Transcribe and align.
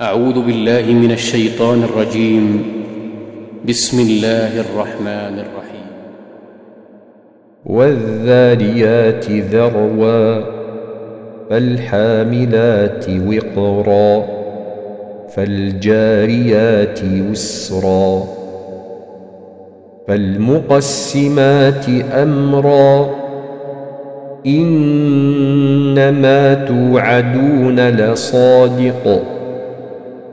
أعوذ 0.00 0.46
بالله 0.46 0.92
من 0.92 1.12
الشيطان 1.12 1.82
الرجيم. 1.82 2.64
بسم 3.68 4.00
الله 4.00 4.60
الرحمن 4.60 5.38
الرحيم. 5.38 5.86
والذاريات 7.66 9.30
ذروا 9.30 10.40
فالحاملات 11.50 13.06
وقرا 13.08 14.24
فالجاريات 15.28 17.02
يسرا 17.02 18.24
فالمقسمات 20.08 21.88
أمرا. 22.12 23.10
إنما 24.46 26.54
توعدون 26.54 27.80
لصادق. 27.80 29.22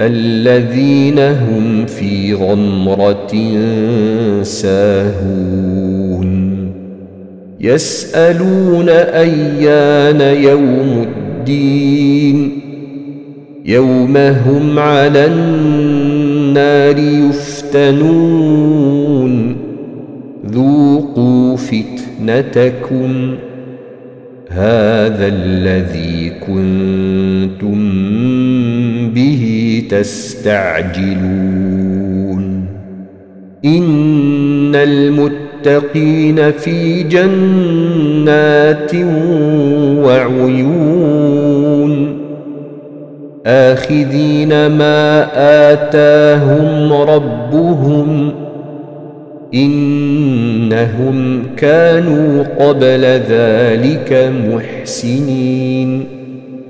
الذين 0.00 1.18
هم 1.18 1.86
في 1.86 2.34
غمرة 2.34 3.32
ساهون. 4.42 6.30
يسألون 7.60 8.88
أيان 8.88 10.20
يوم 10.20 11.06
الدين. 11.08 12.60
يوم 13.64 14.16
هم 14.16 14.78
على 14.78 15.26
النار 15.26 16.98
يفتنون. 17.28 18.30
ذوقوا 20.46 21.56
فتنتكم. 21.56 23.34
هذا 24.48 25.26
الذي 25.26 26.32
كنتم 26.46 27.79
تستعجلون 29.90 31.20
إن 33.64 34.74
المتقين 34.74 36.50
في 36.52 37.02
جنات 37.02 38.94
وعيون. 40.04 41.90
آخذين 43.46 44.66
ما 44.66 45.26
آتاهم 45.72 46.92
ربهم 46.92 48.32
إنهم 49.54 51.42
كانوا 51.56 52.44
قبل 52.58 53.04
ذلك 53.28 54.32
محسنين. 54.48 56.04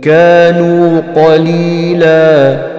كانوا 0.03 1.01
قليلا 1.01 2.70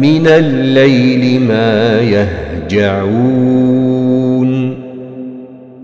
من 0.00 0.26
الليل 0.26 1.40
ما 1.40 2.00
يهجعون 2.00 3.78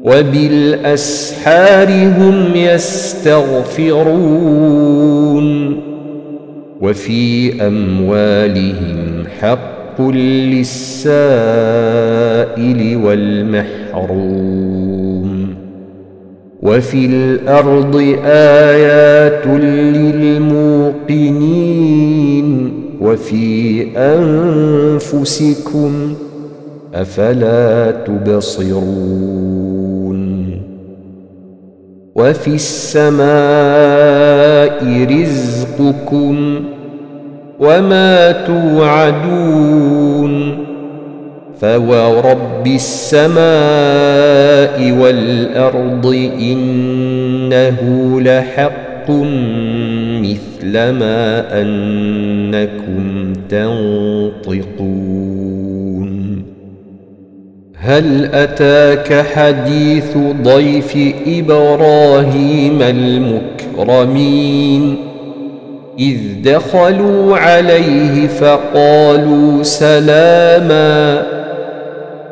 وبالأسحار 0.04 1.88
هم 2.18 2.56
يستغفرون 3.74 5.44
وفي 6.80 7.52
أموالهم 7.66 9.24
حق 9.40 10.00
للسائل 10.00 11.16
والمحروم 13.04 14.54
وفي 16.62 17.06
الأرض 17.06 18.16
آيات 18.26 19.46
للموقنين 19.96 20.94
وفي 23.14 23.86
أنفسكم 23.96 25.92
أفلا 26.94 27.90
تبصرون 28.06 29.54
وفي 32.14 32.54
السماء 32.54 33.24
رزقكم 35.20 36.60
وما 37.60 38.32
توعدون 38.32 39.74
فورب 41.60 42.66
السماء 42.66 43.44
والأرض 45.00 46.06
إنه 46.40 47.80
لحق 48.20 49.10
مثل 50.34 50.72
ما 50.72 51.60
أنكم 51.60 53.32
تنطقون. 53.48 54.84
هل 57.74 58.28
أتاك 58.32 59.26
حديث 59.34 60.16
ضيف 60.42 60.98
إبراهيم 61.26 62.82
المكرمين؟ 62.82 64.96
إذ 65.98 66.18
دخلوا 66.44 67.36
عليه 67.36 68.26
فقالوا 68.26 69.62
سلاما. 69.62 71.22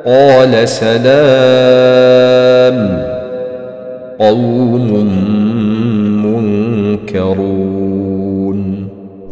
قال 0.06 0.68
سلام. 0.68 1.12
قوم 4.18 5.06
منكرون. 6.26 7.81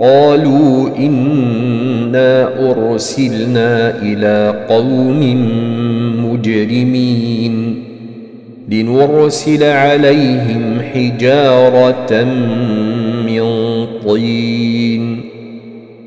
قالوا 0.00 0.96
إنا 0.98 2.48
أرسلنا 2.70 4.02
إلى 4.02 4.64
قوم 4.68 5.20
مجرمين 6.26 7.84
لنرسل 8.68 9.64
عليهم 9.64 10.80
حجارة 10.94 12.24
من 13.26 13.44
طين 14.06 15.20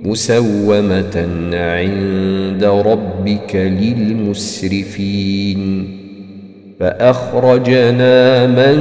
مسومة 0.05 1.27
عند 1.53 2.63
ربك 2.63 3.55
للمسرفين 3.81 5.17
فأخرجنا 6.79 8.47
من 8.47 8.77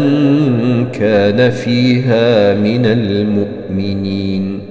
كان 0.93 1.51
فيها 1.51 2.55
من 2.55 2.87
المؤمنين 2.87 4.66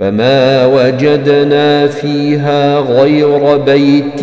فما 0.00 0.66
وجدنا 0.66 1.86
فيها 1.86 2.78
غير 2.78 3.56
بيت 3.56 4.22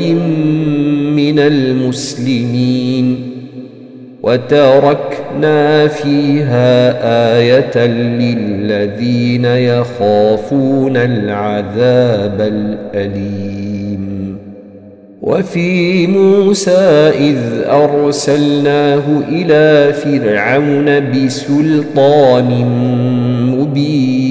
من 1.16 1.40
المسلمين 1.40 3.32
وتركنا 4.24 5.88
فيها 5.88 6.94
آية 7.38 7.86
للذين 7.88 9.46
يخافون 9.46 10.98
العذاب 10.98 12.42
الأليم. 12.42 14.38
وفي 15.22 16.08
موسى 16.08 17.12
إذ 17.20 17.38
أرسلناه 17.70 19.04
إلى 19.30 19.94
فرعون 19.94 21.12
بسلطان 21.12 22.50
مبين. 23.58 24.31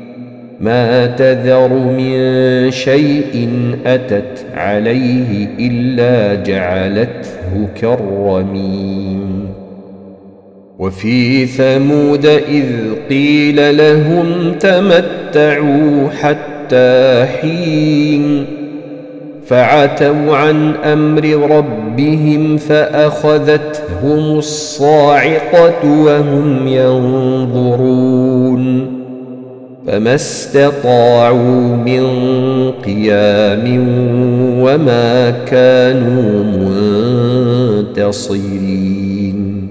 ما 0.61 1.05
تذر 1.05 1.73
من 1.73 2.71
شيء 2.71 3.49
أتت 3.85 4.45
عليه 4.55 5.47
إلا 5.59 6.43
جعلته 6.43 7.67
كالرميم 7.81 9.49
وفي 10.79 11.45
ثمود 11.45 12.25
إذ 12.25 12.67
قيل 13.09 13.77
لهم 13.77 14.53
تمتعوا 14.59 16.09
حتى 16.09 17.25
حين 17.41 18.45
فعتوا 19.45 20.35
عن 20.35 20.75
أمر 20.75 21.55
ربهم 21.57 22.57
فأخذتهم 22.57 24.37
الصاعقة 24.37 26.03
وهم 26.03 26.67
ينظرون. 26.67 28.21
فما 29.87 30.15
استطاعوا 30.15 31.75
من 31.75 32.03
قيام 32.85 33.87
وما 34.59 35.31
كانوا 35.31 36.43
منتصرين 37.97 39.67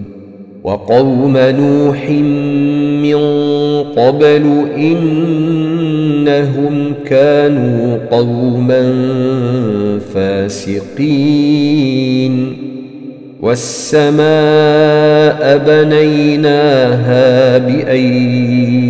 وقوم 0.65 1.37
نوح 1.37 2.11
من 3.03 3.17
قبل 3.97 4.65
انهم 4.77 6.95
كانوا 7.07 7.99
قوما 8.11 8.93
فاسقين 10.15 11.71
والسماء 13.43 14.21
بنيناها 15.67 17.59
بايد 17.59 18.90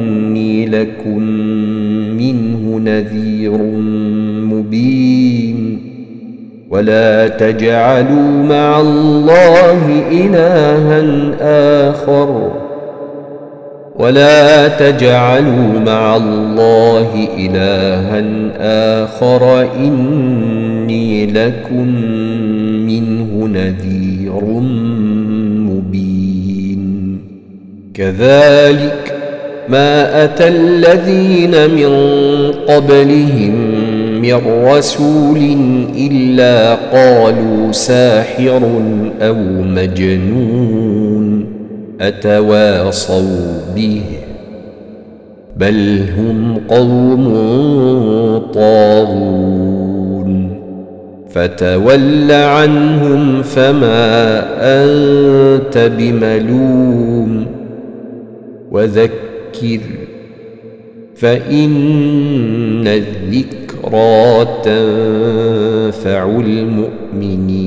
لكم 0.71 1.21
منه 2.17 2.79
نذير 2.85 3.57
مبين 4.51 5.81
ولا 6.69 7.27
تجعلوا 7.27 8.43
مع 8.49 8.81
الله 8.81 10.03
إلها 10.11 11.01
آخر 11.89 12.51
ولا 13.95 14.67
تجعلوا 14.67 15.79
مع 15.85 16.15
الله 16.15 17.27
إلها 17.37 18.23
آخر 19.03 19.67
إني 19.75 21.25
لكم 21.25 21.87
منه 22.87 23.47
نذير 23.47 24.43
مبين 25.69 27.17
كذلك 27.93 29.00
ما 29.69 30.23
أتى 30.23 30.47
الذين 30.47 31.51
من 31.69 31.91
قبلهم 32.67 33.55
من 34.21 34.65
رسول 34.65 35.57
إلا 35.97 36.75
قالوا 36.75 37.71
ساحر 37.71 38.61
أو 39.21 39.35
مجنون 39.61 41.45
أتواصوا 42.01 43.61
به 43.75 44.01
بل 45.57 45.99
هم 46.17 46.61
قوم 46.69 47.33
طاغون 48.53 49.81
فتول 51.29 52.31
عنهم 52.31 53.41
فما 53.41 54.39
أنت 54.61 55.77
بملوم 55.97 57.45
وذكر 58.71 59.31
فإن 61.15 62.87
الذكر 62.87 63.61
الذكرى 63.85 64.45
تنفع 64.63 66.23
المؤمنين 66.39 67.61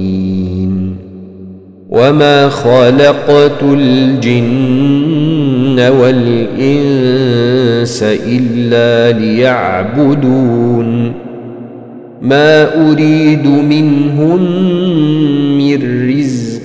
وما 1.91 2.49
خلقت 2.49 3.63
الجن 3.63 4.81
والإنس 5.81 7.23
إلا 8.03 9.19
ليعبدون 9.19 11.13
ما 12.23 12.91
أريد 12.91 13.47
منهم 13.47 14.43
من 15.59 16.09
رزق 16.11 16.54